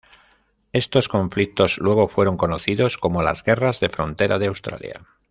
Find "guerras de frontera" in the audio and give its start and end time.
3.43-4.39